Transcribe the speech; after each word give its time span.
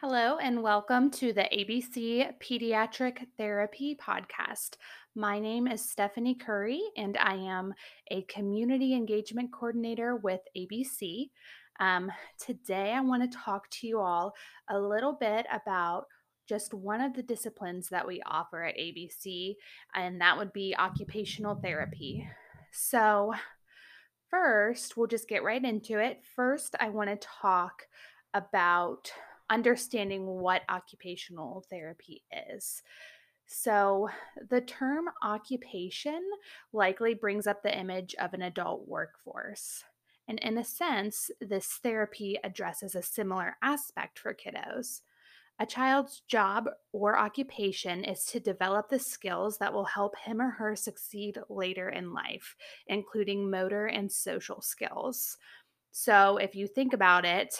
Hello, 0.00 0.36
and 0.40 0.62
welcome 0.62 1.10
to 1.10 1.32
the 1.32 1.48
ABC 1.52 2.32
Pediatric 2.38 3.26
Therapy 3.36 3.98
Podcast. 4.00 4.76
My 5.16 5.40
name 5.40 5.66
is 5.66 5.90
Stephanie 5.90 6.36
Curry, 6.36 6.80
and 6.96 7.16
I 7.16 7.34
am 7.34 7.74
a 8.12 8.22
community 8.22 8.94
engagement 8.94 9.50
coordinator 9.52 10.14
with 10.14 10.38
ABC. 10.56 11.30
Um, 11.80 12.12
today, 12.40 12.92
I 12.92 13.00
want 13.00 13.28
to 13.28 13.38
talk 13.38 13.68
to 13.70 13.88
you 13.88 13.98
all 13.98 14.34
a 14.70 14.78
little 14.78 15.14
bit 15.14 15.46
about 15.52 16.04
just 16.48 16.72
one 16.72 17.00
of 17.00 17.14
the 17.14 17.24
disciplines 17.24 17.88
that 17.88 18.06
we 18.06 18.22
offer 18.24 18.62
at 18.62 18.76
ABC, 18.76 19.56
and 19.96 20.20
that 20.20 20.38
would 20.38 20.52
be 20.52 20.76
occupational 20.78 21.56
therapy. 21.56 22.24
So, 22.70 23.34
first, 24.30 24.96
we'll 24.96 25.08
just 25.08 25.28
get 25.28 25.42
right 25.42 25.64
into 25.64 25.98
it. 25.98 26.20
First, 26.36 26.76
I 26.78 26.90
want 26.90 27.10
to 27.10 27.28
talk 27.42 27.82
about 28.32 29.10
understanding 29.50 30.26
what 30.26 30.62
occupational 30.68 31.64
therapy 31.70 32.22
is. 32.52 32.82
So, 33.46 34.10
the 34.50 34.60
term 34.60 35.06
occupation 35.22 36.22
likely 36.72 37.14
brings 37.14 37.46
up 37.46 37.62
the 37.62 37.76
image 37.76 38.14
of 38.16 38.34
an 38.34 38.42
adult 38.42 38.86
workforce. 38.86 39.84
And 40.28 40.38
in 40.40 40.58
a 40.58 40.64
sense, 40.64 41.30
this 41.40 41.80
therapy 41.82 42.38
addresses 42.44 42.94
a 42.94 43.02
similar 43.02 43.56
aspect 43.62 44.18
for 44.18 44.34
kiddos. 44.34 45.00
A 45.58 45.66
child's 45.66 46.20
job 46.28 46.68
or 46.92 47.18
occupation 47.18 48.04
is 48.04 48.24
to 48.26 48.38
develop 48.38 48.90
the 48.90 48.98
skills 48.98 49.56
that 49.58 49.72
will 49.72 49.86
help 49.86 50.16
him 50.18 50.40
or 50.40 50.50
her 50.50 50.76
succeed 50.76 51.38
later 51.48 51.88
in 51.88 52.12
life, 52.12 52.54
including 52.86 53.50
motor 53.50 53.86
and 53.86 54.12
social 54.12 54.60
skills. 54.60 55.38
So, 55.90 56.36
if 56.36 56.54
you 56.54 56.66
think 56.66 56.92
about 56.92 57.24
it, 57.24 57.58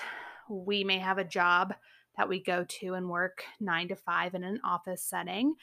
we 0.49 0.85
may 0.85 0.99
have 0.99 1.19
a 1.19 1.25
job 1.25 1.75
that 2.17 2.29
we 2.29 2.43
go 2.43 2.65
to 2.65 2.95
and 2.95 3.09
work 3.09 3.45
nine 3.61 3.89
to 3.89 3.97
five 3.97 4.35
in 4.35 4.45
an 4.45 4.61
office 4.65 5.03
setting. 5.03 5.55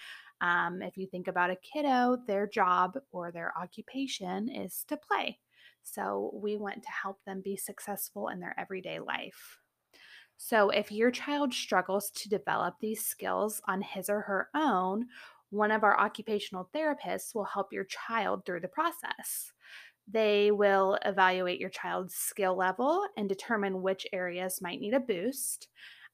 Um, 0.41 0.81
if 0.81 0.97
you 0.97 1.07
think 1.07 1.27
about 1.27 1.49
a 1.49 1.57
kiddo, 1.57 2.17
their 2.27 2.47
job 2.47 2.97
or 3.11 3.31
their 3.31 3.53
occupation 3.57 4.49
is 4.49 4.83
to 4.87 4.97
play. 4.97 5.39
So, 5.83 6.31
we 6.33 6.57
want 6.57 6.81
to 6.81 6.89
help 6.89 7.23
them 7.25 7.41
be 7.41 7.57
successful 7.57 8.29
in 8.29 8.39
their 8.39 8.59
everyday 8.59 8.99
life. 8.99 9.59
So, 10.37 10.69
if 10.69 10.91
your 10.91 11.11
child 11.11 11.53
struggles 11.53 12.09
to 12.11 12.29
develop 12.29 12.75
these 12.79 13.05
skills 13.05 13.61
on 13.67 13.81
his 13.81 14.09
or 14.09 14.21
her 14.21 14.49
own, 14.55 15.07
one 15.51 15.71
of 15.71 15.83
our 15.83 15.97
occupational 15.99 16.69
therapists 16.75 17.33
will 17.33 17.45
help 17.45 17.71
your 17.71 17.85
child 17.85 18.45
through 18.45 18.61
the 18.61 18.67
process. 18.67 19.53
They 20.07 20.51
will 20.51 20.97
evaluate 21.03 21.59
your 21.59 21.69
child's 21.69 22.15
skill 22.15 22.55
level 22.55 23.05
and 23.17 23.27
determine 23.27 23.81
which 23.81 24.05
areas 24.13 24.61
might 24.61 24.79
need 24.79 24.93
a 24.93 24.99
boost. 24.99 25.67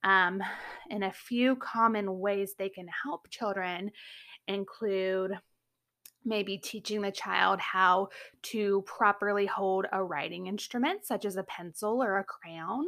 Um, 0.04 0.42
and 0.90 1.04
a 1.04 1.12
few 1.12 1.56
common 1.58 2.20
ways 2.20 2.56
they 2.58 2.70
can 2.70 2.88
help 3.04 3.30
children 3.30 3.92
include 4.48 5.38
maybe 6.24 6.58
teaching 6.58 7.02
the 7.02 7.12
child 7.12 7.60
how 7.60 8.10
to 8.44 8.84
properly 8.86 9.46
hold 9.46 9.88
a 9.92 10.04
writing 10.04 10.48
instrument, 10.48 11.06
such 11.06 11.26
as 11.26 11.36
a 11.36 11.44
pencil 11.44 12.02
or 12.02 12.18
a 12.18 12.24
crayon, 12.24 12.88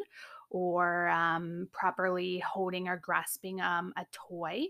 or 0.50 1.10
um, 1.10 1.68
properly 1.72 2.40
holding 2.40 2.88
or 2.88 2.98
grasping 2.98 3.60
um, 3.60 3.94
a 3.98 4.06
toy. 4.12 4.66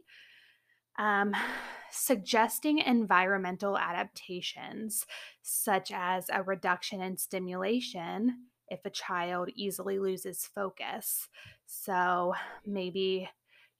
Um, 0.98 1.34
suggesting 1.96 2.80
environmental 2.80 3.78
adaptations, 3.78 5.06
such 5.44 5.92
as 5.94 6.26
a 6.34 6.42
reduction 6.42 7.02
in 7.02 7.18
stimulation 7.18 8.48
if 8.70 8.80
a 8.86 8.90
child 8.90 9.50
easily 9.56 10.00
loses 10.00 10.50
focus. 10.56 11.30
So 11.68 12.34
maybe 12.66 13.30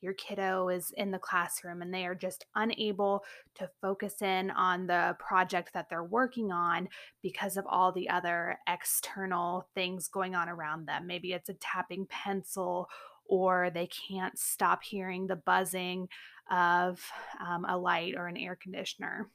your 0.02 0.14
kiddo 0.14 0.68
is 0.68 0.92
in 0.98 1.12
the 1.12 1.18
classroom 1.18 1.82
and 1.82 1.94
they 1.94 2.06
are 2.06 2.14
just 2.14 2.46
unable 2.56 3.24
to 3.56 3.70
focus 3.82 4.22
in 4.22 4.52
on 4.52 4.86
the 4.86 5.16
project 5.18 5.74
that 5.74 5.90
they're 5.90 6.04
working 6.04 6.52
on 6.52 6.90
because 7.22 7.56
of 7.56 7.66
all 7.68 7.94
the 7.94 8.10
other 8.10 8.58
external 8.68 9.66
things 9.74 10.10
going 10.10 10.36
on 10.36 10.50
around 10.50 10.86
them. 10.88 11.08
Maybe 11.08 11.32
it's 11.32 11.48
a 11.48 11.54
tapping 11.54 12.06
pencil 12.08 12.90
or 13.26 13.72
they 13.74 13.88
can't 13.88 14.38
stop 14.38 14.84
hearing 14.84 15.28
the 15.28 15.38
buzzing 15.38 16.10
of 16.52 17.04
um, 17.40 17.66
a 17.66 17.78
light 17.78 18.16
or 18.18 18.28
an 18.28 18.38
air 18.38 18.58
conditioner. 18.62 19.30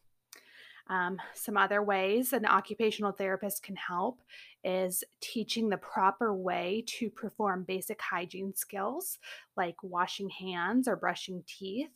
Um, 0.91 1.19
some 1.35 1.57
other 1.57 1.83
ways 1.83 2.33
an 2.33 2.47
occupational 2.47 3.13
therapist 3.13 3.63
can 3.63 3.77
help 3.77 4.21
is 4.65 5.05
teaching 5.21 5.69
the 5.69 5.77
proper 5.77 6.35
way 6.35 6.83
to 6.87 7.11
perform 7.11 7.65
basic 7.65 8.01
hygiene 8.01 8.55
skills 8.55 9.19
like 9.57 9.77
washing 9.83 10.31
hands 10.31 10.89
or 10.89 10.97
brushing 10.97 11.45
teeth. 11.47 11.91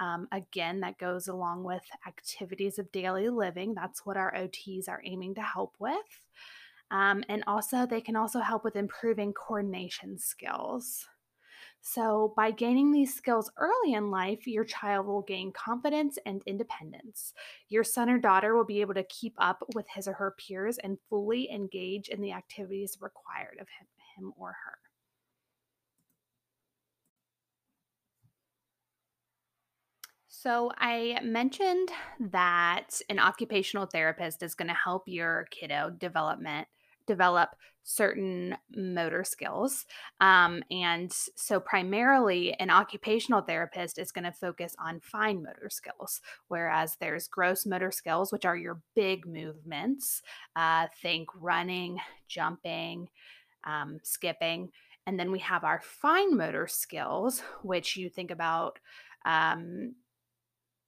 Um, 0.00 0.28
again, 0.32 0.80
that 0.80 0.98
goes 0.98 1.28
along 1.28 1.64
with 1.64 1.82
activities 2.06 2.78
of 2.78 2.90
daily 2.90 3.28
living. 3.28 3.74
That's 3.74 4.06
what 4.06 4.16
our 4.16 4.34
OTs 4.34 4.88
are 4.88 5.02
aiming 5.04 5.34
to 5.34 5.42
help 5.42 5.74
with. 5.78 5.96
Um, 6.90 7.24
and 7.28 7.44
also, 7.46 7.86
they 7.86 8.00
can 8.00 8.16
also 8.16 8.40
help 8.40 8.64
with 8.64 8.76
improving 8.76 9.32
coordination 9.32 10.18
skills. 10.18 11.06
So, 11.84 12.32
by 12.36 12.52
gaining 12.52 12.92
these 12.92 13.12
skills 13.12 13.50
early 13.58 13.92
in 13.94 14.10
life, 14.10 14.46
your 14.46 14.64
child 14.64 15.04
will 15.06 15.22
gain 15.22 15.52
confidence 15.52 16.16
and 16.24 16.40
independence. 16.46 17.34
Your 17.68 17.82
son 17.84 18.08
or 18.08 18.18
daughter 18.18 18.54
will 18.56 18.64
be 18.64 18.80
able 18.80 18.94
to 18.94 19.02
keep 19.04 19.34
up 19.38 19.62
with 19.74 19.86
his 19.88 20.06
or 20.06 20.12
her 20.14 20.30
peers 20.38 20.78
and 20.78 20.98
fully 21.10 21.50
engage 21.50 22.08
in 22.08 22.20
the 22.20 22.32
activities 22.32 22.98
required 23.00 23.58
of 23.60 23.68
him, 23.68 23.86
him 24.16 24.32
or 24.36 24.54
her. 24.64 24.78
So, 30.28 30.72
I 30.78 31.18
mentioned 31.22 31.90
that 32.18 33.00
an 33.08 33.18
occupational 33.18 33.86
therapist 33.86 34.42
is 34.42 34.54
going 34.54 34.68
to 34.68 34.74
help 34.74 35.04
your 35.06 35.46
kiddo 35.50 35.90
development 35.90 36.68
develop 37.06 37.50
certain 37.84 38.56
motor 38.74 39.24
skills. 39.24 39.86
Um, 40.20 40.62
and 40.70 41.12
so, 41.12 41.60
primarily, 41.60 42.54
an 42.54 42.70
occupational 42.70 43.42
therapist 43.42 43.98
is 43.98 44.12
going 44.12 44.24
to 44.24 44.32
focus 44.32 44.74
on 44.78 45.00
fine 45.00 45.42
motor 45.42 45.68
skills, 45.68 46.20
whereas 46.48 46.96
there's 47.00 47.28
gross 47.28 47.66
motor 47.66 47.90
skills, 47.90 48.32
which 48.32 48.44
are 48.44 48.56
your 48.56 48.80
big 48.94 49.26
movements. 49.26 50.22
Uh, 50.54 50.86
think 51.02 51.28
running, 51.34 51.98
jumping, 52.28 53.08
um, 53.64 53.98
skipping. 54.02 54.70
And 55.06 55.18
then 55.18 55.32
we 55.32 55.40
have 55.40 55.64
our 55.64 55.80
fine 55.82 56.36
motor 56.36 56.68
skills, 56.68 57.42
which 57.62 57.96
you 57.96 58.08
think 58.08 58.30
about 58.30 58.78
um, 59.24 59.94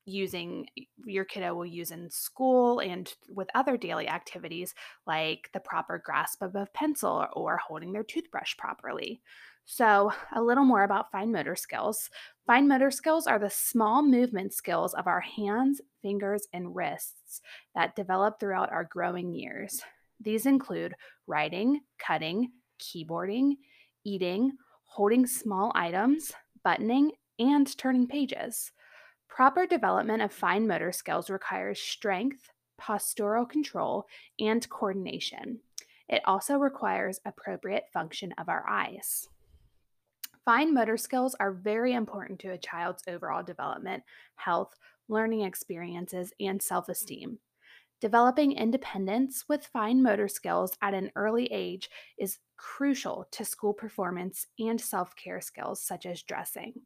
using 0.07 0.67
your 1.05 1.25
kiddo 1.25 1.55
will 1.55 1.67
use 1.67 1.91
in 1.91 2.11
school 2.11 2.81
and 2.81 3.13
with 3.29 3.49
other 3.55 3.77
daily 3.77 4.09
activities 4.09 4.75
like 5.07 5.49
the 5.53 5.61
proper 5.61 6.01
grasp 6.05 6.43
of 6.43 6.55
a 6.55 6.69
pencil 6.75 7.27
or 7.33 7.57
holding 7.57 7.93
their 7.93 8.03
toothbrush 8.03 8.57
properly. 8.57 9.21
So, 9.67 10.13
a 10.35 10.43
little 10.43 10.65
more 10.65 10.85
about 10.85 11.11
fine 11.11 11.33
motor 11.33 11.57
skills. 11.57 12.11
Fine 12.47 12.69
motor 12.69 12.91
skills 12.91 13.27
are 13.27 13.39
the 13.39 13.49
small 13.49 14.03
movement 14.03 14.53
skills 14.53 14.93
of 14.93 15.07
our 15.07 15.21
hands, 15.21 15.81
fingers, 16.03 16.47
and 16.53 16.77
wrists 16.77 17.41
that 17.75 17.97
develop 17.97 18.39
throughout 18.39 18.71
our 18.71 18.85
growing 18.85 19.33
years. 19.33 19.81
These 20.21 20.45
include 20.45 20.95
writing, 21.27 21.81
cutting, 21.99 22.53
keyboarding, 22.79 23.55
eating, 24.05 24.53
holding 24.85 25.27
small 25.27 25.73
items, 25.75 26.33
buttoning, 26.63 27.13
and 27.39 27.77
turning 27.79 28.07
pages. 28.07 28.71
Proper 29.35 29.67
development 29.67 30.23
of 30.23 30.33
fine 30.33 30.65
motor 30.69 30.93
skills 30.93 31.29
requires 31.29 31.81
strength, 31.81 32.53
postural 32.81 33.49
control, 33.49 34.07
and 34.39 34.69
coordination. 34.69 35.59
It 36.09 36.23
also 36.25 36.57
requires 36.57 37.19
appropriate 37.25 37.87
function 37.93 38.33
of 38.39 38.49
our 38.49 38.65
eyes. 38.69 39.29
Fine 40.45 40.73
motor 40.73 40.97
skills 40.97 41.35
are 41.41 41.51
very 41.51 41.95
important 41.95 42.39
to 42.41 42.53
a 42.53 42.59
child's 42.59 43.03
overall 43.09 43.43
development, 43.43 44.05
health, 44.37 44.77
learning 45.09 45.41
experiences, 45.41 46.33
and 46.39 46.63
self 46.63 46.89
esteem. 46.89 47.41
Developing 48.01 48.53
independence 48.53 49.47
with 49.49 49.67
fine 49.67 50.01
motor 50.01 50.29
skills 50.29 50.77
at 50.81 50.95
an 50.95 51.11
early 51.17 51.47
age 51.47 51.91
is 52.19 52.39
crucial 52.57 53.27
to 53.33 53.45
school 53.45 53.75
performance 53.75 54.47
and 54.61 54.81
self 54.81 55.17
care 55.17 55.41
skills 55.41 55.83
such 55.83 56.07
as 56.07 56.23
dressing. 56.23 56.83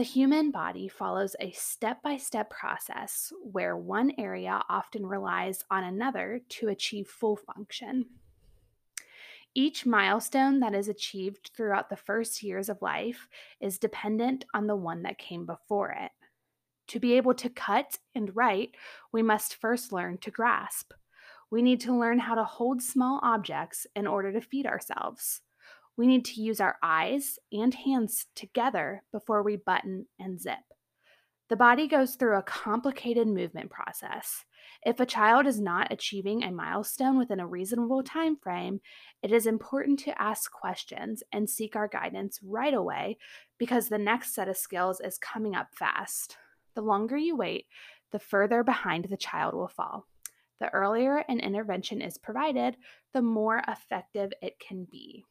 The 0.00 0.04
human 0.04 0.50
body 0.50 0.88
follows 0.88 1.36
a 1.40 1.50
step 1.50 2.02
by 2.02 2.16
step 2.16 2.48
process 2.48 3.34
where 3.42 3.76
one 3.76 4.12
area 4.16 4.62
often 4.66 5.04
relies 5.04 5.62
on 5.70 5.84
another 5.84 6.40
to 6.48 6.68
achieve 6.68 7.06
full 7.06 7.36
function. 7.36 8.06
Each 9.54 9.84
milestone 9.84 10.60
that 10.60 10.74
is 10.74 10.88
achieved 10.88 11.50
throughout 11.54 11.90
the 11.90 11.98
first 11.98 12.42
years 12.42 12.70
of 12.70 12.80
life 12.80 13.28
is 13.60 13.76
dependent 13.76 14.46
on 14.54 14.66
the 14.66 14.74
one 14.74 15.02
that 15.02 15.18
came 15.18 15.44
before 15.44 15.90
it. 15.90 16.12
To 16.88 16.98
be 16.98 17.18
able 17.18 17.34
to 17.34 17.50
cut 17.50 17.98
and 18.14 18.34
write, 18.34 18.76
we 19.12 19.20
must 19.20 19.56
first 19.56 19.92
learn 19.92 20.16
to 20.22 20.30
grasp. 20.30 20.94
We 21.50 21.60
need 21.60 21.82
to 21.82 21.94
learn 21.94 22.20
how 22.20 22.36
to 22.36 22.44
hold 22.44 22.80
small 22.80 23.20
objects 23.22 23.86
in 23.94 24.06
order 24.06 24.32
to 24.32 24.40
feed 24.40 24.64
ourselves. 24.64 25.42
We 25.96 26.06
need 26.06 26.24
to 26.26 26.40
use 26.40 26.60
our 26.60 26.76
eyes 26.82 27.38
and 27.52 27.74
hands 27.74 28.26
together 28.34 29.02
before 29.12 29.42
we 29.42 29.56
button 29.56 30.06
and 30.18 30.40
zip. 30.40 30.58
The 31.50 31.56
body 31.56 31.88
goes 31.88 32.14
through 32.14 32.38
a 32.38 32.42
complicated 32.42 33.26
movement 33.26 33.70
process. 33.70 34.44
If 34.86 35.00
a 35.00 35.06
child 35.06 35.46
is 35.46 35.60
not 35.60 35.92
achieving 35.92 36.42
a 36.42 36.52
milestone 36.52 37.18
within 37.18 37.40
a 37.40 37.46
reasonable 37.46 38.02
time 38.02 38.36
frame, 38.36 38.80
it 39.22 39.32
is 39.32 39.46
important 39.46 39.98
to 40.00 40.22
ask 40.22 40.50
questions 40.52 41.22
and 41.32 41.50
seek 41.50 41.74
our 41.74 41.88
guidance 41.88 42.38
right 42.42 42.72
away 42.72 43.18
because 43.58 43.88
the 43.88 43.98
next 43.98 44.34
set 44.34 44.48
of 44.48 44.56
skills 44.56 45.00
is 45.00 45.18
coming 45.18 45.54
up 45.54 45.68
fast. 45.74 46.36
The 46.74 46.82
longer 46.82 47.16
you 47.16 47.36
wait, 47.36 47.66
the 48.12 48.20
further 48.20 48.62
behind 48.62 49.06
the 49.06 49.16
child 49.16 49.54
will 49.54 49.68
fall. 49.68 50.06
The 50.60 50.68
earlier 50.70 51.24
an 51.28 51.40
intervention 51.40 52.00
is 52.00 52.16
provided, 52.16 52.76
the 53.12 53.22
more 53.22 53.62
effective 53.66 54.32
it 54.40 54.58
can 54.60 54.86
be. 54.90 55.24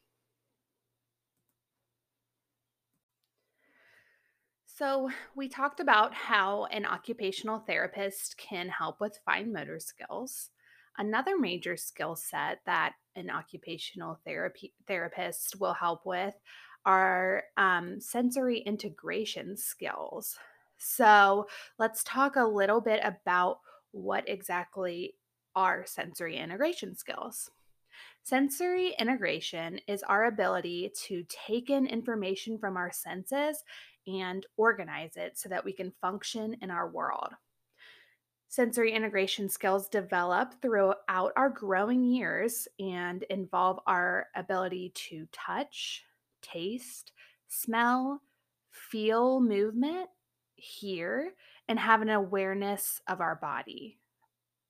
So, 4.80 5.10
we 5.34 5.46
talked 5.46 5.80
about 5.80 6.14
how 6.14 6.64
an 6.72 6.86
occupational 6.86 7.58
therapist 7.58 8.38
can 8.38 8.70
help 8.70 8.98
with 8.98 9.20
fine 9.26 9.52
motor 9.52 9.78
skills. 9.78 10.48
Another 10.96 11.38
major 11.38 11.76
skill 11.76 12.16
set 12.16 12.60
that 12.64 12.94
an 13.14 13.28
occupational 13.28 14.18
therapy 14.24 14.72
therapist 14.86 15.60
will 15.60 15.74
help 15.74 16.06
with 16.06 16.34
are 16.86 17.42
um, 17.58 18.00
sensory 18.00 18.60
integration 18.60 19.54
skills. 19.54 20.38
So, 20.78 21.46
let's 21.78 22.02
talk 22.02 22.36
a 22.36 22.46
little 22.46 22.80
bit 22.80 23.00
about 23.04 23.58
what 23.90 24.26
exactly 24.30 25.12
are 25.54 25.84
sensory 25.84 26.38
integration 26.38 26.96
skills. 26.96 27.50
Sensory 28.22 28.94
integration 28.98 29.80
is 29.86 30.02
our 30.04 30.26
ability 30.26 30.92
to 31.06 31.24
take 31.28 31.68
in 31.68 31.86
information 31.86 32.58
from 32.58 32.76
our 32.76 32.92
senses 32.92 33.62
and 34.06 34.46
organize 34.56 35.16
it 35.16 35.38
so 35.38 35.48
that 35.48 35.64
we 35.64 35.72
can 35.72 35.92
function 36.00 36.56
in 36.62 36.70
our 36.70 36.88
world. 36.88 37.30
Sensory 38.48 38.92
integration 38.92 39.48
skills 39.48 39.88
develop 39.88 40.60
throughout 40.60 41.32
our 41.36 41.50
growing 41.50 42.04
years 42.04 42.66
and 42.80 43.22
involve 43.30 43.78
our 43.86 44.26
ability 44.34 44.90
to 44.94 45.28
touch, 45.30 46.04
taste, 46.42 47.12
smell, 47.46 48.20
feel 48.72 49.40
movement, 49.40 50.08
hear, 50.56 51.32
and 51.68 51.78
have 51.78 52.02
an 52.02 52.10
awareness 52.10 53.00
of 53.06 53.20
our 53.20 53.36
body. 53.36 53.98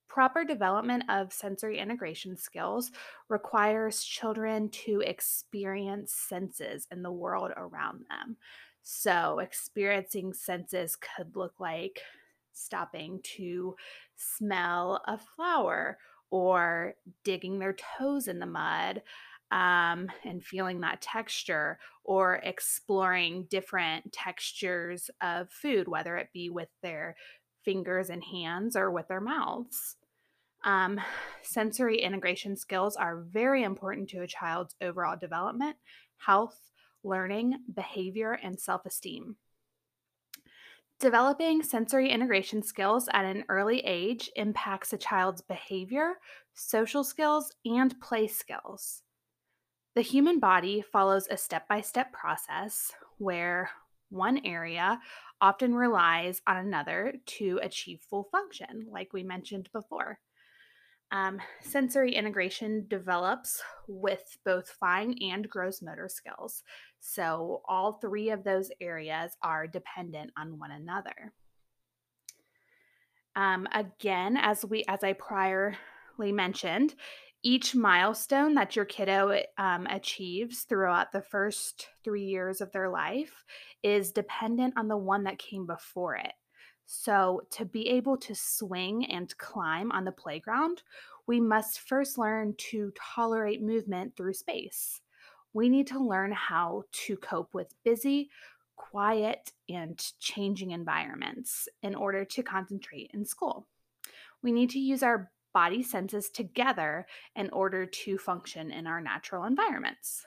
Proper 0.09 0.44
development 0.44 1.05
of 1.09 1.32
sensory 1.32 1.79
integration 1.79 2.37
skills 2.37 2.91
requires 3.29 4.03
children 4.03 4.69
to 4.71 5.00
experience 5.00 6.12
senses 6.12 6.87
in 6.91 7.03
the 7.03 7.12
world 7.12 7.53
around 7.56 8.05
them. 8.11 8.37
So, 8.82 9.38
experiencing 9.38 10.32
senses 10.32 10.97
could 10.97 11.37
look 11.37 11.61
like 11.61 12.00
stopping 12.53 13.21
to 13.37 13.77
smell 14.17 15.03
a 15.06 15.19
flower 15.19 15.99
or 16.31 16.94
digging 17.25 17.59
their 17.59 17.77
toes 17.99 18.29
in 18.29 18.38
the 18.38 18.47
mud 18.47 19.03
um, 19.50 20.09
and 20.25 20.44
feeling 20.44 20.81
that 20.81 21.03
texture 21.03 21.79
or 22.05 22.37
exploring 22.37 23.47
different 23.50 24.12
textures 24.12 25.11
of 25.21 25.50
food, 25.50 25.88
whether 25.88 26.17
it 26.17 26.29
be 26.32 26.50
with 26.50 26.69
their 26.82 27.17
fingers 27.65 28.11
and 28.11 28.23
hands 28.23 28.77
or 28.77 28.91
with 28.91 29.09
their 29.09 29.21
mouths. 29.21 29.97
Um, 30.62 31.00
sensory 31.43 32.00
integration 32.00 32.56
skills 32.56 32.94
are 32.94 33.21
very 33.21 33.62
important 33.62 34.09
to 34.11 34.23
a 34.23 34.27
child's 34.27 34.77
overall 34.81 35.17
development, 35.19 35.77
health, 36.19 36.69
learning, 37.02 37.55
behavior, 37.73 38.38
and 38.43 38.58
self 38.58 38.87
esteem. 38.87 39.37
Developing 40.99 41.62
sensory 41.62 42.11
integration 42.11 42.62
skills 42.62 43.08
at 43.14 43.25
an 43.25 43.44
early 43.49 43.81
age 43.81 44.31
impacts 44.37 44.93
a 44.93 44.99
child's 44.99 45.41
behavior, 45.41 46.14
social 46.52 47.02
skills, 47.02 47.55
and 47.64 47.99
play 48.00 48.26
skills. 48.26 49.02
The 49.94 50.02
human 50.02 50.38
body 50.38 50.82
follows 50.82 51.26
a 51.31 51.38
step 51.38 51.67
by 51.69 51.81
step 51.81 52.12
process 52.12 52.93
where 53.19 53.70
one 54.11 54.41
area 54.44 55.00
often 55.41 55.75
relies 55.75 56.43
on 56.46 56.58
another 56.58 57.14
to 57.25 57.58
achieve 57.62 58.00
full 58.08 58.25
function, 58.25 58.87
like 58.91 59.12
we 59.12 59.23
mentioned 59.23 59.70
before. 59.73 60.19
Um, 61.12 61.40
sensory 61.60 62.14
integration 62.14 62.86
develops 62.88 63.60
with 63.88 64.38
both 64.44 64.68
fine 64.68 65.16
and 65.20 65.48
gross 65.48 65.82
motor 65.82 66.08
skills. 66.08 66.62
So, 67.00 67.62
all 67.68 67.94
three 67.94 68.30
of 68.30 68.44
those 68.44 68.70
areas 68.80 69.36
are 69.42 69.66
dependent 69.66 70.30
on 70.38 70.58
one 70.58 70.70
another. 70.70 71.32
Um, 73.34 73.66
again, 73.72 74.36
as 74.36 74.64
we 74.64 74.84
as 74.86 75.02
I 75.02 75.14
priorly 75.14 75.76
mentioned, 76.32 76.94
each 77.42 77.74
milestone 77.74 78.54
that 78.54 78.76
your 78.76 78.84
kiddo 78.84 79.40
um, 79.56 79.86
achieves 79.86 80.62
throughout 80.62 81.10
the 81.10 81.22
first 81.22 81.88
three 82.04 82.24
years 82.24 82.60
of 82.60 82.70
their 82.72 82.90
life 82.90 83.44
is 83.82 84.12
dependent 84.12 84.74
on 84.76 84.88
the 84.88 84.96
one 84.96 85.24
that 85.24 85.38
came 85.38 85.66
before 85.66 86.16
it. 86.16 86.32
So, 86.92 87.42
to 87.52 87.64
be 87.64 87.88
able 87.90 88.16
to 88.16 88.34
swing 88.34 89.06
and 89.06 89.38
climb 89.38 89.92
on 89.92 90.04
the 90.04 90.10
playground, 90.10 90.82
we 91.25 91.40
must 91.40 91.78
first 91.78 92.19
learn 92.19 92.54
to 92.70 92.92
tolerate 93.14 93.62
movement 93.62 94.16
through 94.16 94.34
space. 94.34 95.00
We 95.52 95.69
need 95.69 95.87
to 95.87 96.04
learn 96.04 96.32
how 96.32 96.82
to 97.06 97.16
cope 97.16 97.54
with 97.54 97.72
busy, 97.84 98.28
quiet, 98.75 99.52
and 99.69 100.04
changing 100.19 100.72
environments 100.72 101.69
in 101.81 101.94
order 101.94 102.25
to 102.25 102.42
concentrate 102.42 103.12
in 103.14 103.25
school. 103.25 103.69
We 104.43 104.50
need 104.50 104.70
to 104.70 104.81
use 104.81 105.04
our 105.04 105.31
body 105.54 105.84
senses 105.84 106.28
together 106.28 107.06
in 107.36 107.50
order 107.50 107.86
to 107.86 108.19
function 108.19 108.72
in 108.72 108.88
our 108.88 109.00
natural 109.00 109.44
environments. 109.44 110.26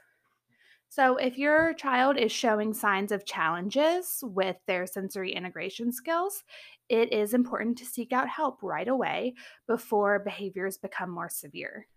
So, 0.96 1.18
if 1.18 1.40
your 1.40 1.74
child 1.74 2.18
is 2.18 2.32
showing 2.32 2.72
signs 2.72 3.12
of 3.12 3.26
challenges 3.26 4.20
with 4.22 4.58
their 4.68 4.86
sensory 4.86 5.32
integration 5.34 5.92
skills, 5.92 6.44
it 6.88 7.12
is 7.12 7.34
important 7.34 7.80
to 7.80 7.86
seek 7.86 8.14
out 8.14 8.30
help 8.30 8.62
right 8.62 8.88
away 8.88 9.34
before 9.68 10.20
behaviors 10.20 10.78
become 10.78 11.10
more 11.10 11.30
severe. 11.30 11.88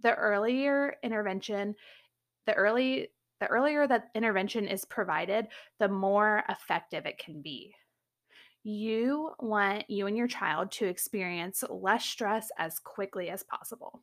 The 0.00 0.16
earlier 0.16 0.96
intervention, 1.04 1.76
the 2.46 2.54
early 2.54 3.12
the 3.38 3.46
earlier 3.46 3.86
that 3.86 4.10
intervention 4.12 4.66
is 4.66 4.84
provided, 4.84 5.46
the 5.78 5.86
more 5.86 6.42
effective 6.48 7.06
it 7.06 7.18
can 7.18 7.42
be. 7.42 7.76
You 8.64 9.34
want 9.38 9.88
you 9.88 10.08
and 10.08 10.16
your 10.16 10.26
child 10.26 10.72
to 10.72 10.86
experience 10.86 11.62
less 11.70 12.04
stress 12.04 12.50
as 12.58 12.80
quickly 12.80 13.30
as 13.30 13.44
possible. 13.44 14.02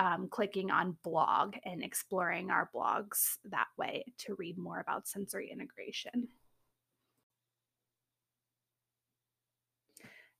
um, 0.01 0.27
clicking 0.31 0.71
on 0.71 0.97
blog 1.03 1.53
and 1.63 1.83
exploring 1.83 2.49
our 2.49 2.71
blogs 2.73 3.37
that 3.51 3.67
way 3.77 4.03
to 4.17 4.33
read 4.33 4.57
more 4.57 4.79
about 4.79 5.07
sensory 5.07 5.51
integration. 5.51 6.27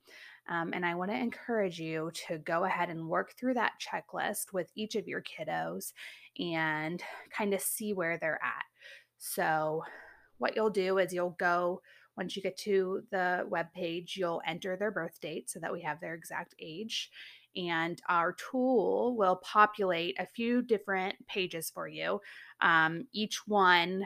Um, 0.49 0.73
and 0.73 0.83
I 0.85 0.95
want 0.95 1.11
to 1.11 1.17
encourage 1.17 1.79
you 1.79 2.11
to 2.27 2.39
go 2.39 2.65
ahead 2.65 2.89
and 2.89 3.07
work 3.07 3.37
through 3.37 3.53
that 3.53 3.73
checklist 3.79 4.51
with 4.53 4.69
each 4.75 4.95
of 4.95 5.07
your 5.07 5.21
kiddos 5.21 5.93
and 6.39 7.01
kind 7.35 7.53
of 7.53 7.61
see 7.61 7.93
where 7.93 8.17
they're 8.17 8.39
at. 8.43 8.65
So, 9.19 9.83
what 10.39 10.55
you'll 10.55 10.71
do 10.71 10.97
is 10.97 11.13
you'll 11.13 11.35
go 11.39 11.81
once 12.17 12.35
you 12.35 12.41
get 12.41 12.57
to 12.57 13.01
the 13.11 13.45
web 13.49 13.67
page, 13.73 14.15
you'll 14.17 14.41
enter 14.45 14.75
their 14.75 14.91
birth 14.91 15.19
date 15.21 15.49
so 15.49 15.59
that 15.59 15.71
we 15.71 15.81
have 15.81 16.01
their 16.01 16.13
exact 16.13 16.53
age. 16.59 17.09
And 17.55 18.01
our 18.09 18.33
tool 18.33 19.15
will 19.17 19.37
populate 19.37 20.19
a 20.19 20.25
few 20.25 20.61
different 20.61 21.15
pages 21.27 21.71
for 21.73 21.87
you, 21.87 22.19
um, 22.61 23.07
each 23.13 23.47
one 23.47 24.03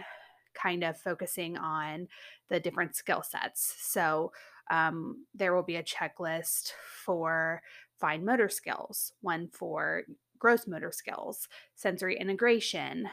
kind 0.61 0.83
of 0.83 0.97
focusing 0.97 1.57
on 1.57 2.07
the 2.49 2.59
different 2.59 2.95
skill 2.95 3.23
sets. 3.23 3.75
So 3.79 4.31
um, 4.71 5.25
there 5.33 5.53
will 5.53 5.63
be 5.63 5.75
a 5.75 5.83
checklist 5.83 6.71
for 7.03 7.61
fine 7.99 8.25
motor 8.25 8.49
skills, 8.49 9.13
one 9.21 9.47
for 9.47 10.03
gross 10.39 10.67
motor 10.67 10.91
skills, 10.91 11.47
sensory 11.75 12.17
integration. 12.19 13.07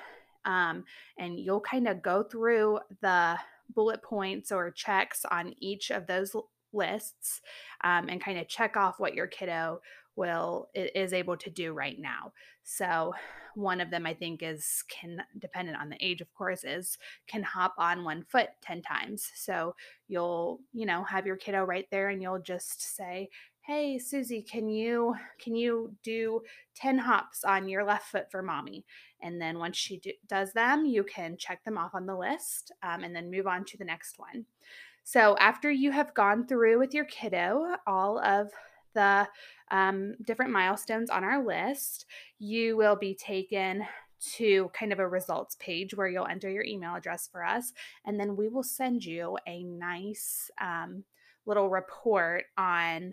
Um, 0.44 0.84
and 1.18 1.38
you'll 1.38 1.60
kind 1.60 1.86
of 1.86 2.02
go 2.02 2.22
through 2.22 2.80
the 3.00 3.38
bullet 3.74 4.02
points 4.02 4.50
or 4.50 4.70
checks 4.70 5.24
on 5.30 5.54
each 5.60 5.90
of 5.90 6.06
those 6.06 6.34
lists 6.72 7.40
um, 7.84 8.08
and 8.08 8.22
kind 8.22 8.38
of 8.38 8.48
check 8.48 8.76
off 8.76 8.98
what 8.98 9.14
your 9.14 9.26
kiddo 9.26 9.80
will 10.16 10.68
is 10.74 11.12
able 11.12 11.36
to 11.36 11.50
do 11.50 11.72
right 11.72 11.98
now. 11.98 12.32
So 12.62 13.12
one 13.54 13.80
of 13.80 13.90
them 13.90 14.06
i 14.06 14.14
think 14.14 14.42
is 14.42 14.82
can 14.88 15.22
dependent 15.38 15.76
on 15.78 15.88
the 15.88 16.04
age 16.04 16.20
of 16.20 16.32
course 16.34 16.64
is 16.64 16.96
can 17.26 17.42
hop 17.42 17.74
on 17.78 18.04
one 18.04 18.24
foot 18.24 18.48
10 18.62 18.82
times. 18.82 19.30
So 19.34 19.74
you'll 20.08 20.60
you 20.72 20.86
know 20.86 21.04
have 21.04 21.26
your 21.26 21.36
kiddo 21.36 21.64
right 21.64 21.86
there 21.90 22.08
and 22.08 22.22
you'll 22.22 22.40
just 22.40 22.96
say 22.96 23.28
hey 23.66 23.98
susie 23.98 24.42
can 24.42 24.68
you 24.68 25.14
can 25.40 25.54
you 25.54 25.94
do 26.02 26.40
10 26.76 26.98
hops 26.98 27.44
on 27.44 27.68
your 27.68 27.84
left 27.84 28.06
foot 28.06 28.30
for 28.30 28.42
mommy? 28.42 28.84
And 29.24 29.40
then 29.40 29.58
once 29.58 29.76
she 29.76 29.98
do, 29.98 30.12
does 30.28 30.52
them 30.52 30.84
you 30.84 31.04
can 31.04 31.36
check 31.36 31.64
them 31.64 31.78
off 31.78 31.94
on 31.94 32.06
the 32.06 32.16
list 32.16 32.72
um, 32.82 33.04
and 33.04 33.14
then 33.14 33.30
move 33.30 33.46
on 33.46 33.64
to 33.66 33.76
the 33.76 33.84
next 33.84 34.18
one. 34.18 34.46
So 35.04 35.36
after 35.38 35.70
you 35.70 35.90
have 35.90 36.14
gone 36.14 36.46
through 36.46 36.78
with 36.78 36.94
your 36.94 37.04
kiddo 37.06 37.74
all 37.86 38.18
of 38.20 38.50
the 38.94 39.28
um, 39.70 40.14
different 40.24 40.52
milestones 40.52 41.10
on 41.10 41.24
our 41.24 41.44
list 41.44 42.06
you 42.38 42.76
will 42.76 42.96
be 42.96 43.14
taken 43.14 43.84
to 44.20 44.70
kind 44.72 44.92
of 44.92 45.00
a 45.00 45.08
results 45.08 45.56
page 45.58 45.94
where 45.94 46.08
you'll 46.08 46.26
enter 46.26 46.48
your 46.48 46.64
email 46.64 46.94
address 46.94 47.28
for 47.30 47.44
us 47.44 47.72
and 48.06 48.20
then 48.20 48.36
we 48.36 48.48
will 48.48 48.62
send 48.62 49.04
you 49.04 49.36
a 49.46 49.64
nice 49.64 50.50
um, 50.60 51.04
little 51.46 51.68
report 51.68 52.44
on 52.56 53.12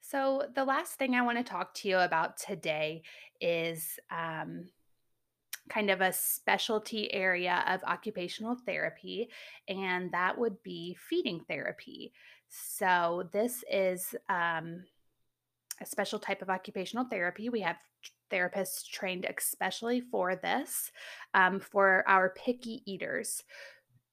So, 0.00 0.44
the 0.54 0.64
last 0.64 0.94
thing 0.94 1.14
I 1.14 1.22
want 1.22 1.38
to 1.38 1.44
talk 1.44 1.74
to 1.74 1.88
you 1.88 1.98
about 1.98 2.36
today 2.36 3.02
is 3.40 3.98
um, 4.10 4.66
kind 5.68 5.90
of 5.90 6.00
a 6.00 6.12
specialty 6.12 7.12
area 7.12 7.64
of 7.66 7.82
occupational 7.84 8.56
therapy, 8.66 9.28
and 9.66 10.12
that 10.12 10.38
would 10.38 10.62
be 10.62 10.96
feeding 11.08 11.40
therapy. 11.48 12.12
So, 12.48 13.28
this 13.32 13.64
is 13.70 14.14
um, 14.28 14.84
a 15.80 15.86
special 15.86 16.18
type 16.18 16.42
of 16.42 16.50
occupational 16.50 17.06
therapy. 17.06 17.48
We 17.48 17.62
have 17.62 17.76
therapists 18.34 18.86
trained 18.86 19.26
especially 19.38 20.00
for 20.00 20.36
this, 20.36 20.90
um, 21.34 21.60
for 21.60 22.04
our 22.08 22.30
picky 22.30 22.82
eaters. 22.86 23.44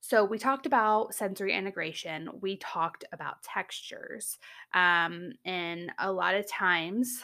So, 0.02 0.26
we 0.26 0.40
talked 0.40 0.66
about 0.66 1.14
sensory 1.14 1.54
integration, 1.54 2.30
we 2.42 2.58
talked 2.58 3.06
about 3.12 3.44
textures. 3.44 4.40
Um, 4.74 5.34
and 5.46 5.92
a 6.00 6.12
lot 6.12 6.36
of 6.36 6.48
times, 6.50 7.24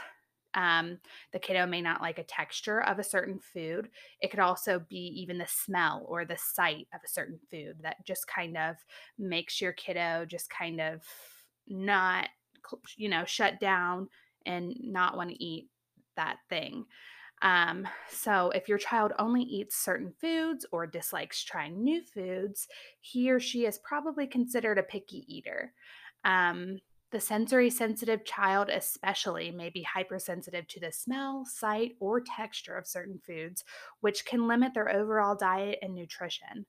um, 0.53 0.99
the 1.33 1.39
kiddo 1.39 1.67
may 1.67 1.81
not 1.81 2.01
like 2.01 2.19
a 2.19 2.23
texture 2.23 2.81
of 2.83 2.99
a 2.99 3.03
certain 3.03 3.39
food. 3.39 3.89
It 4.21 4.29
could 4.31 4.39
also 4.39 4.79
be 4.79 4.97
even 5.21 5.37
the 5.37 5.47
smell 5.47 6.05
or 6.07 6.25
the 6.25 6.37
sight 6.37 6.87
of 6.93 7.01
a 7.05 7.07
certain 7.09 7.39
food 7.51 7.77
that 7.81 8.05
just 8.05 8.27
kind 8.27 8.57
of 8.57 8.77
makes 9.17 9.61
your 9.61 9.73
kiddo 9.73 10.25
just 10.25 10.49
kind 10.49 10.81
of 10.81 11.03
not, 11.67 12.29
you 12.95 13.09
know, 13.09 13.25
shut 13.25 13.59
down 13.59 14.09
and 14.45 14.75
not 14.81 15.15
want 15.15 15.29
to 15.29 15.43
eat 15.43 15.69
that 16.17 16.38
thing. 16.50 16.86
Um, 17.41 17.88
so, 18.09 18.50
if 18.51 18.67
your 18.67 18.79
child 18.79 19.13
only 19.19 19.43
eats 19.43 19.77
certain 19.77 20.12
foods 20.19 20.65
or 20.71 20.88
dislikes 20.88 21.43
trying 21.43 21.83
new 21.83 22.01
foods, 22.01 22.67
he 23.00 23.31
or 23.31 23.39
she 23.39 23.65
is 23.65 23.79
probably 23.79 24.25
considered 24.25 24.79
a 24.79 24.83
picky 24.83 25.24
eater. 25.27 25.74
Um, 26.25 26.79
the 27.12 27.19
sensory 27.21 27.69
sensitive 27.69 28.25
child, 28.25 28.69
especially, 28.69 29.51
may 29.51 29.69
be 29.69 29.83
hypersensitive 29.83 30.67
to 30.67 30.79
the 30.79 30.91
smell, 30.91 31.45
sight, 31.45 31.93
or 32.00 32.19
texture 32.21 32.75
of 32.75 32.88
certain 32.88 33.19
foods, 33.25 33.63
which 34.01 34.25
can 34.25 34.47
limit 34.47 34.74
their 34.74 34.89
overall 34.89 35.36
diet 35.36 35.79
and 35.81 35.93
nutrition. 35.93 36.65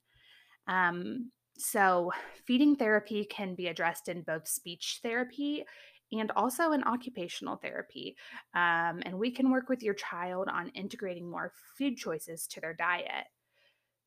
Um, 0.68 1.32
so, 1.56 2.12
feeding 2.46 2.76
therapy 2.76 3.24
can 3.24 3.54
be 3.54 3.66
addressed 3.66 4.08
in 4.08 4.22
both 4.22 4.46
speech 4.46 5.00
therapy 5.02 5.64
and 6.12 6.30
also 6.32 6.72
in 6.72 6.84
occupational 6.84 7.56
therapy. 7.56 8.16
Um, 8.54 9.02
and 9.02 9.18
we 9.18 9.30
can 9.30 9.50
work 9.50 9.68
with 9.68 9.82
your 9.82 9.94
child 9.94 10.48
on 10.48 10.70
integrating 10.70 11.30
more 11.30 11.52
food 11.76 11.96
choices 11.96 12.46
to 12.48 12.60
their 12.60 12.74
diet. 12.74 13.26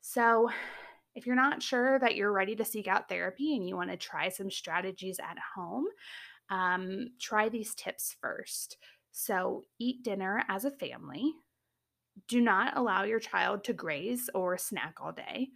So, 0.01 0.49
if 1.13 1.27
you're 1.27 1.35
not 1.35 1.61
sure 1.61 1.99
that 1.99 2.15
you're 2.15 2.31
ready 2.31 2.55
to 2.55 2.65
seek 2.65 2.87
out 2.87 3.09
therapy 3.09 3.55
and 3.55 3.67
you 3.67 3.75
want 3.75 3.91
to 3.91 3.97
try 3.97 4.29
some 4.29 4.49
strategies 4.49 5.19
at 5.19 5.37
home, 5.55 5.85
um, 6.49 7.09
try 7.19 7.49
these 7.49 7.75
tips 7.75 8.15
first. 8.21 8.77
So, 9.11 9.65
eat 9.77 10.03
dinner 10.03 10.43
as 10.47 10.65
a 10.65 10.71
family. 10.71 11.33
Do 12.27 12.41
not 12.41 12.77
allow 12.77 13.03
your 13.03 13.19
child 13.19 13.63
to 13.65 13.73
graze 13.73 14.29
or 14.33 14.57
snack 14.57 14.95
all 15.01 15.11
day. 15.11 15.49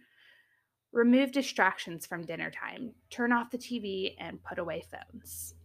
Remove 0.92 1.32
distractions 1.32 2.06
from 2.06 2.24
dinner 2.24 2.50
time. 2.50 2.92
Turn 3.10 3.32
off 3.32 3.50
the 3.50 3.58
TV 3.58 4.14
and 4.18 4.42
put 4.42 4.58
away 4.58 4.84
phones. 4.90 5.55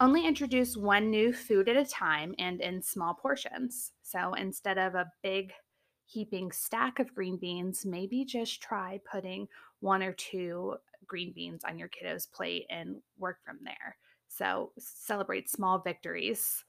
Only 0.00 0.26
introduce 0.26 0.78
one 0.78 1.10
new 1.10 1.30
food 1.30 1.68
at 1.68 1.76
a 1.76 1.84
time 1.84 2.34
and 2.38 2.62
in 2.62 2.80
small 2.80 3.12
portions. 3.12 3.92
So 4.02 4.32
instead 4.32 4.78
of 4.78 4.94
a 4.94 5.12
big 5.22 5.52
heaping 6.06 6.52
stack 6.52 6.98
of 6.98 7.14
green 7.14 7.36
beans, 7.36 7.84
maybe 7.84 8.24
just 8.24 8.62
try 8.62 8.98
putting 9.10 9.46
one 9.80 10.02
or 10.02 10.14
two 10.14 10.76
green 11.06 11.32
beans 11.32 11.64
on 11.64 11.78
your 11.78 11.88
kiddo's 11.88 12.24
plate 12.24 12.64
and 12.70 12.96
work 13.18 13.40
from 13.44 13.58
there. 13.62 13.96
So 14.28 14.72
celebrate 14.78 15.50
small 15.50 15.78
victories. 15.80 16.64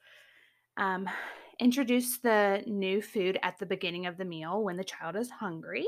Um, 0.76 1.10
introduce 1.58 2.18
the 2.18 2.64
new 2.68 3.02
food 3.02 3.40
at 3.44 3.58
the 3.60 3.66
beginning 3.66 4.08
of 4.08 4.18
the 4.18 4.26
meal 4.26 4.62
when 4.62 4.76
the 4.76 4.84
child 4.84 5.16
is 5.16 5.30
hungry. 5.30 5.88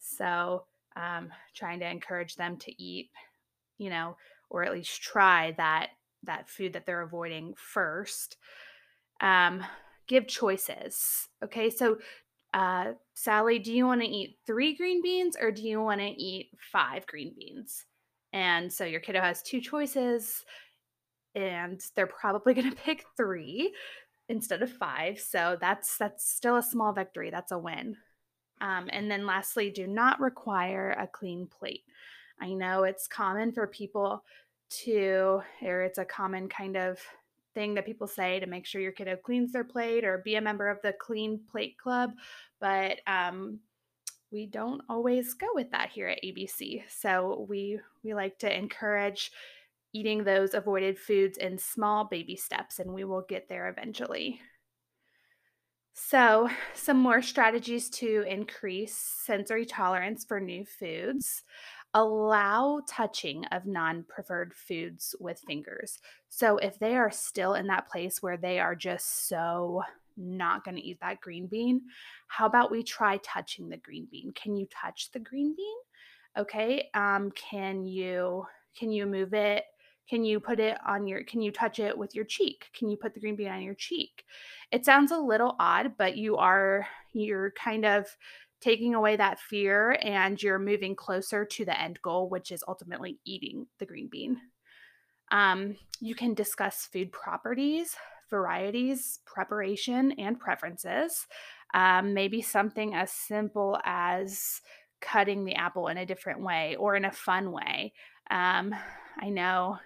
So 0.00 0.64
um, 0.96 1.30
trying 1.54 1.80
to 1.80 1.88
encourage 1.88 2.36
them 2.36 2.58
to 2.58 2.82
eat, 2.82 3.10
you 3.78 3.88
know, 3.88 4.18
or 4.50 4.64
at 4.64 4.72
least 4.72 5.00
try 5.00 5.54
that 5.56 5.88
that 6.26 6.48
food 6.48 6.72
that 6.72 6.86
they're 6.86 7.02
avoiding 7.02 7.54
first. 7.56 8.36
Um, 9.20 9.64
give 10.06 10.26
choices. 10.26 11.28
Okay, 11.42 11.70
so 11.70 11.98
uh, 12.52 12.92
Sally, 13.14 13.58
do 13.58 13.72
you 13.72 13.86
want 13.86 14.00
to 14.02 14.06
eat 14.06 14.38
three 14.46 14.74
green 14.76 15.02
beans 15.02 15.36
or 15.40 15.50
do 15.50 15.62
you 15.62 15.80
want 15.82 16.00
to 16.00 16.06
eat 16.06 16.50
five 16.72 17.06
green 17.06 17.34
beans? 17.36 17.86
And 18.32 18.72
so 18.72 18.84
your 18.84 19.00
kiddo 19.00 19.20
has 19.20 19.42
two 19.42 19.60
choices. 19.60 20.44
and 21.34 21.80
they're 21.94 22.06
probably 22.06 22.54
going 22.54 22.70
to 22.70 22.76
pick 22.76 23.04
3 23.16 23.72
instead 24.28 24.62
of 24.62 24.72
5. 24.72 25.20
So 25.20 25.56
that's 25.60 25.96
that's 25.98 26.28
still 26.30 26.56
a 26.56 26.62
small 26.62 26.92
victory. 26.92 27.30
That's 27.30 27.52
a 27.52 27.58
win. 27.58 27.96
Um, 28.60 28.88
and 28.90 29.10
then 29.10 29.26
lastly, 29.26 29.70
do 29.70 29.86
not 29.86 30.20
require 30.20 30.92
a 30.98 31.06
clean 31.06 31.46
plate. 31.46 31.82
I 32.40 32.52
know 32.52 32.84
it's 32.84 33.06
common 33.06 33.52
for 33.52 33.66
people 33.66 34.24
to, 34.84 35.40
or 35.62 35.82
it's 35.82 35.98
a 35.98 36.04
common 36.04 36.48
kind 36.48 36.76
of 36.76 36.98
thing 37.54 37.74
that 37.74 37.86
people 37.86 38.06
say 38.06 38.40
to 38.40 38.46
make 38.46 38.66
sure 38.66 38.80
your 38.80 38.92
kiddo 38.92 39.16
cleans 39.16 39.52
their 39.52 39.64
plate 39.64 40.04
or 40.04 40.22
be 40.24 40.34
a 40.34 40.40
member 40.40 40.68
of 40.68 40.78
the 40.82 40.92
clean 41.00 41.38
plate 41.48 41.78
club 41.78 42.10
but 42.60 42.98
um, 43.06 43.60
we 44.32 44.44
don't 44.44 44.82
always 44.88 45.34
go 45.34 45.46
with 45.54 45.70
that 45.70 45.88
here 45.88 46.08
at 46.08 46.18
abc 46.24 46.82
so 46.88 47.46
we 47.48 47.78
we 48.02 48.12
like 48.12 48.36
to 48.40 48.52
encourage 48.52 49.30
eating 49.94 50.24
those 50.24 50.52
avoided 50.52 50.98
foods 50.98 51.38
in 51.38 51.56
small 51.56 52.04
baby 52.04 52.36
steps 52.36 52.80
and 52.80 52.92
we 52.92 53.04
will 53.04 53.22
get 53.22 53.48
there 53.48 53.68
eventually. 53.68 54.40
So 55.94 56.50
some 56.74 56.98
more 56.98 57.22
strategies 57.22 57.88
to 57.90 58.24
increase 58.28 58.96
sensory 58.96 59.64
tolerance 59.64 60.24
for 60.24 60.40
new 60.40 60.64
foods 60.64 61.44
allow 61.94 62.80
touching 62.88 63.44
of 63.46 63.66
non 63.66 64.04
preferred 64.08 64.52
foods 64.52 65.14
with 65.20 65.40
fingers. 65.46 66.00
So 66.28 66.58
if 66.58 66.78
they 66.78 66.96
are 66.96 67.10
still 67.10 67.54
in 67.54 67.68
that 67.68 67.88
place 67.88 68.20
where 68.22 68.36
they 68.36 68.58
are 68.58 68.74
just 68.74 69.28
so 69.28 69.82
not 70.16 70.64
going 70.64 70.76
to 70.76 70.82
eat 70.82 70.98
that 71.00 71.20
green 71.20 71.46
bean, 71.46 71.82
how 72.26 72.46
about 72.46 72.70
we 72.70 72.82
try 72.82 73.18
touching 73.18 73.68
the 73.68 73.76
green 73.76 74.08
bean? 74.10 74.32
Can 74.34 74.56
you 74.56 74.66
touch 74.66 75.10
the 75.12 75.20
green 75.20 75.54
bean? 75.56 75.76
Okay. 76.36 76.90
Um, 76.94 77.30
can 77.30 77.86
you 77.86 78.44
can 78.76 78.90
you 78.90 79.06
move 79.06 79.32
it? 79.32 79.64
Can 80.10 80.22
you 80.24 80.38
put 80.38 80.60
it 80.60 80.76
on 80.86 81.06
your 81.06 81.22
can 81.24 81.40
you 81.40 81.52
touch 81.52 81.78
it 81.78 81.96
with 81.96 82.14
your 82.14 82.24
cheek? 82.24 82.66
Can 82.76 82.90
you 82.90 82.96
put 82.96 83.14
the 83.14 83.20
green 83.20 83.36
bean 83.36 83.48
on 83.48 83.62
your 83.62 83.74
cheek? 83.74 84.24
It 84.72 84.84
sounds 84.84 85.12
a 85.12 85.18
little 85.18 85.54
odd, 85.58 85.92
but 85.96 86.16
you 86.16 86.36
are 86.36 86.86
you're 87.12 87.52
kind 87.52 87.84
of 87.84 88.06
taking 88.64 88.94
away 88.94 89.14
that 89.14 89.38
fear 89.38 89.98
and 90.00 90.42
you're 90.42 90.58
moving 90.58 90.96
closer 90.96 91.44
to 91.44 91.66
the 91.66 91.78
end 91.78 92.00
goal, 92.00 92.30
which 92.30 92.50
is 92.50 92.64
ultimately 92.66 93.18
eating 93.26 93.66
the 93.78 93.84
green 93.84 94.08
bean. 94.10 94.40
Um, 95.30 95.76
you 96.00 96.14
can 96.14 96.32
discuss 96.32 96.88
food 96.90 97.12
properties, 97.12 97.94
varieties, 98.30 99.20
preparation, 99.26 100.12
and 100.12 100.40
preferences. 100.40 101.26
Um, 101.74 102.14
maybe 102.14 102.40
something 102.40 102.94
as 102.94 103.12
simple 103.12 103.78
as 103.84 104.62
cutting 105.02 105.44
the 105.44 105.56
apple 105.56 105.88
in 105.88 105.98
a 105.98 106.06
different 106.06 106.42
way 106.42 106.76
or 106.76 106.96
in 106.96 107.04
a 107.04 107.12
fun 107.12 107.52
way. 107.52 107.92
Um, 108.30 108.74
I 109.20 109.28
know 109.28 109.78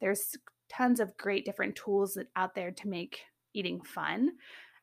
there's 0.00 0.36
tons 0.68 0.98
of 0.98 1.16
great 1.16 1.44
different 1.44 1.76
tools 1.76 2.18
out 2.34 2.56
there 2.56 2.72
to 2.72 2.88
make 2.88 3.20
eating 3.54 3.80
fun. 3.80 4.32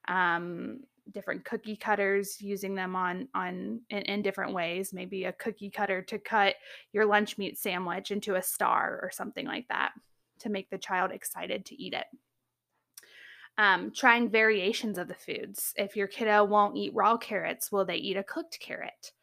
Um, 0.07 0.83
different 1.11 1.45
cookie 1.45 1.75
cutters 1.75 2.41
using 2.41 2.75
them 2.75 2.95
on 2.95 3.27
on 3.35 3.81
in, 3.89 4.01
in, 4.03 4.21
different 4.21 4.53
ways 4.53 4.91
maybe 4.91 5.25
a 5.25 5.33
cookie 5.33 5.69
cutter 5.69 6.01
to 6.01 6.17
cut 6.17 6.55
your 6.93 7.05
lunch 7.05 7.37
meat 7.37 7.57
sandwich 7.57 8.11
into 8.11 8.35
a 8.35 8.41
star 8.41 8.99
or 9.01 9.11
something 9.11 9.45
like 9.45 9.67
that 9.67 9.91
to 10.39 10.49
make 10.49 10.69
the 10.69 10.77
child 10.77 11.11
excited 11.11 11.65
to 11.65 11.81
eat 11.81 11.93
it. 11.93 12.05
Um, 13.57 13.91
trying 13.95 14.29
variations 14.29 14.97
of 14.97 15.07
the 15.07 15.13
foods. 15.13 15.73
If 15.77 15.95
your 15.95 16.07
kiddo 16.07 16.43
won't 16.43 16.75
eat 16.75 16.93
raw 16.93 17.17
carrots 17.17 17.71
will 17.71 17.85
they 17.85 17.95
eat 17.95 18.17
a 18.17 18.23
cooked 18.23 18.59
carrot? 18.59 19.13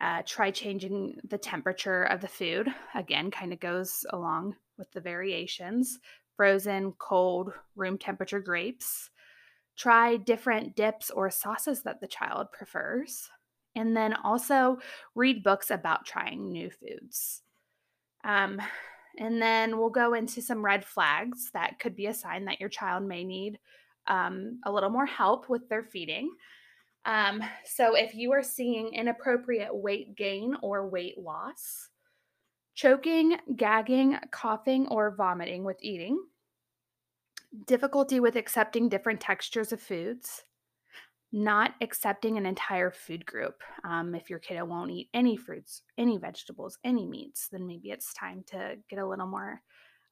Uh, 0.00 0.22
try 0.26 0.50
changing 0.50 1.18
the 1.28 1.38
temperature 1.38 2.02
of 2.04 2.20
the 2.20 2.28
food. 2.28 2.68
Again 2.94 3.30
kind 3.30 3.52
of 3.52 3.60
goes 3.60 4.04
along 4.10 4.56
with 4.78 4.90
the 4.92 5.00
variations. 5.00 5.98
Frozen 6.36 6.92
cold 6.98 7.52
room 7.76 7.96
temperature 7.96 8.40
grapes 8.40 9.10
Try 9.76 10.16
different 10.16 10.74
dips 10.74 11.10
or 11.10 11.30
sauces 11.30 11.82
that 11.82 12.00
the 12.00 12.06
child 12.06 12.52
prefers. 12.52 13.28
And 13.74 13.96
then 13.96 14.14
also 14.14 14.78
read 15.14 15.42
books 15.42 15.70
about 15.70 16.06
trying 16.06 16.50
new 16.50 16.70
foods. 16.70 17.42
Um, 18.24 18.60
and 19.18 19.40
then 19.40 19.78
we'll 19.78 19.90
go 19.90 20.14
into 20.14 20.40
some 20.40 20.64
red 20.64 20.84
flags 20.84 21.50
that 21.52 21.78
could 21.78 21.94
be 21.94 22.06
a 22.06 22.14
sign 22.14 22.46
that 22.46 22.60
your 22.60 22.68
child 22.68 23.04
may 23.04 23.24
need 23.24 23.58
um, 24.06 24.60
a 24.64 24.72
little 24.72 24.90
more 24.90 25.06
help 25.06 25.48
with 25.48 25.68
their 25.68 25.82
feeding. 25.82 26.30
Um, 27.04 27.42
so, 27.64 27.94
if 27.94 28.14
you 28.14 28.32
are 28.32 28.42
seeing 28.42 28.92
inappropriate 28.92 29.74
weight 29.74 30.16
gain 30.16 30.56
or 30.60 30.88
weight 30.88 31.18
loss, 31.18 31.88
choking, 32.74 33.36
gagging, 33.54 34.18
coughing, 34.32 34.88
or 34.88 35.14
vomiting 35.14 35.62
with 35.62 35.76
eating, 35.80 36.20
difficulty 37.66 38.20
with 38.20 38.36
accepting 38.36 38.88
different 38.88 39.20
textures 39.20 39.72
of 39.72 39.80
foods, 39.80 40.44
not 41.32 41.74
accepting 41.80 42.36
an 42.36 42.46
entire 42.46 42.90
food 42.90 43.26
group. 43.26 43.62
Um, 43.84 44.14
if 44.14 44.30
your 44.30 44.38
kiddo 44.38 44.64
won't 44.64 44.90
eat 44.90 45.08
any 45.14 45.36
fruits, 45.36 45.82
any 45.98 46.18
vegetables, 46.18 46.78
any 46.84 47.06
meats, 47.06 47.48
then 47.50 47.66
maybe 47.66 47.90
it's 47.90 48.12
time 48.14 48.44
to 48.48 48.76
get 48.88 48.98
a 48.98 49.06
little 49.06 49.26
more 49.26 49.60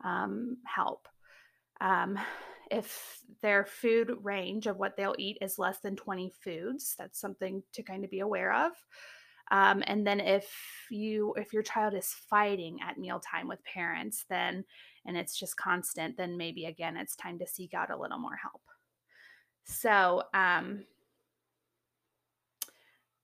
um, 0.04 0.58
help. 0.64 1.08
Um, 1.80 2.18
if 2.70 3.20
their 3.42 3.64
food 3.64 4.16
range 4.22 4.66
of 4.66 4.78
what 4.78 4.96
they'll 4.96 5.14
eat 5.18 5.38
is 5.40 5.58
less 5.58 5.80
than 5.80 5.96
20 5.96 6.32
foods, 6.42 6.94
that's 6.98 7.20
something 7.20 7.62
to 7.72 7.82
kind 7.82 8.04
of 8.04 8.10
be 8.10 8.20
aware 8.20 8.52
of. 8.52 8.72
Um, 9.50 9.82
and 9.86 10.06
then 10.06 10.20
if 10.20 10.50
you 10.90 11.34
if 11.36 11.52
your 11.52 11.62
child 11.62 11.94
is 11.94 12.14
fighting 12.30 12.78
at 12.82 12.98
mealtime 12.98 13.46
with 13.46 13.62
parents, 13.64 14.24
then 14.30 14.64
and 15.06 15.16
it's 15.16 15.38
just 15.38 15.56
constant, 15.56 16.16
then 16.16 16.36
maybe 16.36 16.66
again 16.66 16.96
it's 16.96 17.16
time 17.16 17.38
to 17.38 17.46
seek 17.46 17.74
out 17.74 17.90
a 17.90 17.96
little 17.96 18.18
more 18.18 18.36
help. 18.36 18.62
So, 19.64 20.22
um, 20.34 20.84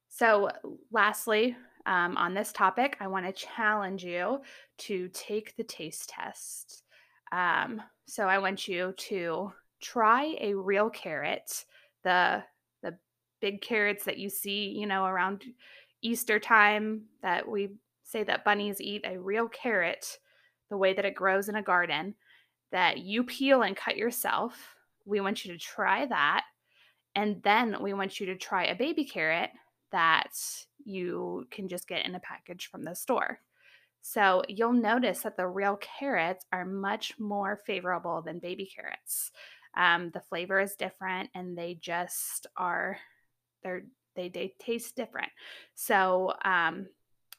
so 0.09 0.51
lastly, 0.91 1.57
um, 1.87 2.17
on 2.17 2.35
this 2.35 2.53
topic, 2.53 2.97
I 3.01 3.07
want 3.07 3.27
to 3.27 3.33
challenge 3.33 4.05
you 4.05 4.41
to 4.79 5.09
take 5.09 5.57
the 5.57 5.65
taste 5.65 6.11
test. 6.11 6.83
Um, 7.33 7.81
so 8.07 8.27
I 8.27 8.39
want 8.39 8.69
you 8.69 8.93
to 8.97 9.53
try 9.81 10.37
a 10.41 10.55
real 10.55 10.91
carrot, 10.91 11.65
the 12.05 12.43
the 12.83 12.99
big 13.41 13.63
carrots 13.63 14.05
that 14.05 14.19
you 14.19 14.29
see, 14.29 14.69
you 14.69 14.87
know, 14.87 15.05
around 15.05 15.45
Easter 16.03 16.39
time 16.39 17.03
that 17.23 17.49
we 17.49 17.71
say 18.03 18.25
that 18.25 18.45
bunnies 18.45 18.81
eat 18.81 19.05
a 19.07 19.19
real 19.19 19.49
carrot 19.49 20.19
the 20.71 20.77
way 20.77 20.95
that 20.95 21.05
it 21.05 21.15
grows 21.15 21.49
in 21.49 21.57
a 21.57 21.63
garden 21.63 22.15
that 22.73 22.99
you 22.99 23.25
peel 23.25 23.63
and 23.63 23.77
cut 23.77 23.97
yourself. 23.97 24.77
We 25.05 25.21
want 25.21 25.45
you 25.45 25.53
to 25.53 25.59
try 25.59 26.07
that. 26.07 26.45
And 27.15 27.43
then 27.43 27.83
we 27.83 27.93
want 27.93 28.21
you 28.21 28.27
to 28.27 28.37
try 28.37 28.67
a 28.67 28.77
baby 28.77 29.05
carrot 29.05 29.51
that 29.91 30.33
you 30.85 31.47
can 31.51 31.69
just 31.69 31.89
get 31.89 32.07
in 32.07 32.15
a 32.15 32.21
package 32.21 32.69
from 32.71 32.85
the 32.85 32.95
store. 32.95 33.41
So 34.03 34.43
you'll 34.49 34.73
notice 34.73 35.21
that 35.21 35.37
the 35.37 35.47
real 35.47 35.77
carrots 35.77 36.47
are 36.53 36.65
much 36.65 37.19
more 37.19 37.61
favorable 37.67 38.23
than 38.23 38.39
baby 38.39 38.71
carrots. 38.75 39.31
Um, 39.77 40.11
the 40.11 40.21
flavor 40.21 40.61
is 40.61 40.75
different 40.75 41.31
and 41.35 41.57
they 41.57 41.75
just 41.81 42.47
are, 42.57 42.99
they're, 43.63 43.83
they, 44.17 44.29
they 44.29 44.55
taste 44.59 44.97
different. 44.97 45.31
So 45.75 46.33
um, 46.45 46.87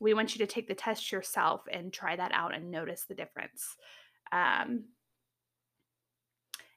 we 0.02 0.16
want 0.16 0.36
you 0.36 0.40
to 0.46 0.52
take 0.52 0.68
the 0.68 0.74
test 0.74 1.12
yourself 1.12 1.62
and 1.72 1.94
try 1.94 2.16
that 2.16 2.32
out 2.34 2.56
and 2.56 2.72
notice 2.72 3.06
the 3.08 3.14
difference. 3.14 3.78
Um, 4.32 4.86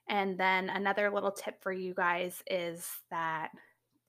and 0.07 0.37
then 0.37 0.69
another 0.69 1.09
little 1.09 1.31
tip 1.31 1.61
for 1.61 1.73
you 1.73 1.95
guys 1.95 2.43
is 2.49 2.87
that 3.09 3.49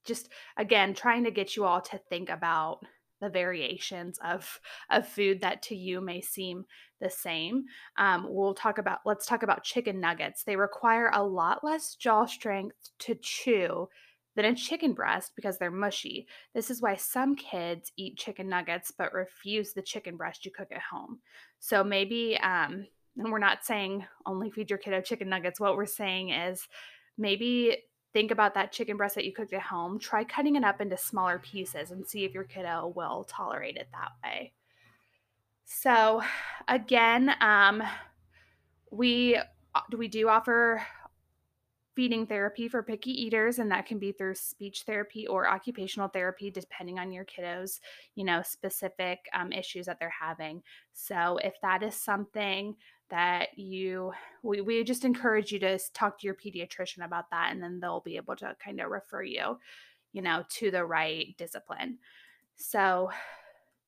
just 0.04 0.28
again 0.58 0.94
trying 0.94 1.24
to 1.24 1.30
get 1.30 1.56
you 1.56 1.64
all 1.64 1.80
to 1.80 1.98
think 2.10 2.28
about 2.28 2.80
the 3.22 3.30
variations 3.30 4.18
of 4.22 4.60
of 4.90 5.08
food 5.08 5.40
that 5.40 5.62
to 5.62 5.74
you 5.74 6.02
may 6.02 6.20
seem 6.20 6.66
the 7.00 7.08
same. 7.08 7.64
Um, 7.96 8.26
we'll 8.28 8.52
talk 8.52 8.76
about 8.76 8.98
let's 9.06 9.24
talk 9.24 9.42
about 9.42 9.64
chicken 9.64 9.98
nuggets. 9.98 10.44
They 10.44 10.56
require 10.56 11.10
a 11.14 11.24
lot 11.24 11.64
less 11.64 11.94
jaw 11.94 12.26
strength 12.26 12.76
to 13.00 13.14
chew 13.14 13.88
than 14.36 14.44
a 14.44 14.54
chicken 14.54 14.92
breast 14.92 15.32
because 15.34 15.58
they're 15.58 15.70
mushy. 15.70 16.28
This 16.54 16.70
is 16.70 16.80
why 16.80 16.94
some 16.94 17.34
kids 17.34 17.90
eat 17.96 18.18
chicken 18.18 18.48
nuggets 18.48 18.92
but 18.96 19.12
refuse 19.12 19.72
the 19.72 19.82
chicken 19.82 20.16
breast 20.16 20.44
you 20.44 20.52
cook 20.52 20.68
at 20.70 20.82
home. 20.82 21.18
So 21.58 21.82
maybe, 21.82 22.38
um, 22.38 22.86
and 23.16 23.32
we're 23.32 23.38
not 23.38 23.64
saying 23.64 24.06
only 24.26 24.50
feed 24.50 24.70
your 24.70 24.78
kiddo 24.78 25.00
chicken 25.00 25.28
nuggets. 25.28 25.58
What 25.58 25.76
we're 25.76 25.86
saying 25.86 26.30
is 26.30 26.68
maybe 27.16 27.78
think 28.12 28.30
about 28.30 28.54
that 28.54 28.72
chicken 28.72 28.98
breast 28.98 29.14
that 29.14 29.24
you 29.24 29.32
cooked 29.32 29.54
at 29.54 29.62
home. 29.62 29.98
Try 29.98 30.22
cutting 30.22 30.56
it 30.56 30.64
up 30.64 30.82
into 30.82 30.98
smaller 30.98 31.38
pieces 31.38 31.90
and 31.90 32.06
see 32.06 32.24
if 32.24 32.34
your 32.34 32.44
kiddo 32.44 32.92
will 32.94 33.24
tolerate 33.24 33.76
it 33.76 33.88
that 33.92 34.12
way. 34.22 34.52
So, 35.64 36.22
again, 36.68 37.34
um, 37.40 37.82
we 38.90 39.38
we 39.96 40.08
do 40.08 40.28
offer 40.28 40.86
feeding 41.96 42.26
therapy 42.26 42.68
for 42.68 42.82
picky 42.82 43.10
eaters 43.10 43.58
and 43.58 43.70
that 43.70 43.86
can 43.86 43.98
be 43.98 44.12
through 44.12 44.34
speech 44.34 44.82
therapy 44.82 45.26
or 45.26 45.48
occupational 45.48 46.08
therapy 46.08 46.50
depending 46.50 46.98
on 46.98 47.10
your 47.10 47.24
kiddos 47.24 47.80
you 48.14 48.24
know 48.24 48.42
specific 48.44 49.20
um, 49.34 49.50
issues 49.50 49.86
that 49.86 49.98
they're 49.98 50.10
having. 50.20 50.62
So 50.92 51.38
if 51.42 51.54
that 51.62 51.82
is 51.82 51.94
something 51.94 52.76
that 53.08 53.48
you 53.56 54.12
we, 54.42 54.60
we 54.60 54.84
just 54.84 55.04
encourage 55.04 55.50
you 55.50 55.58
to 55.60 55.78
talk 55.94 56.20
to 56.20 56.26
your 56.26 56.34
pediatrician 56.34 57.04
about 57.04 57.30
that 57.30 57.50
and 57.50 57.62
then 57.62 57.80
they'll 57.80 58.00
be 58.00 58.16
able 58.16 58.36
to 58.36 58.54
kind 58.62 58.80
of 58.80 58.90
refer 58.90 59.22
you 59.22 59.58
you 60.12 60.22
know 60.22 60.44
to 60.50 60.70
the 60.70 60.84
right 60.84 61.34
discipline. 61.38 61.98
So 62.56 63.10